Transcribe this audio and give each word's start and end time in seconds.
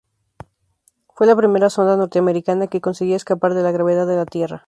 Fue 1.13 1.27
la 1.27 1.35
primera 1.35 1.69
sonda 1.69 1.95
norteamericana 1.95 2.65
que 2.65 2.81
conseguía 2.81 3.15
escapar 3.17 3.53
de 3.53 3.61
la 3.61 3.71
gravedad 3.71 4.07
de 4.07 4.15
la 4.15 4.25
tierra. 4.25 4.59